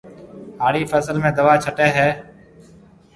[0.61, 2.09] هاڙِي فصل ۾ دوا ڇٽيَ هيَ۔